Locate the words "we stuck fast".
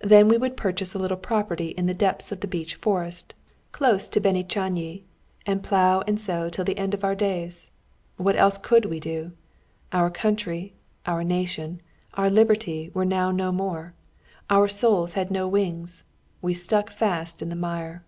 16.40-17.42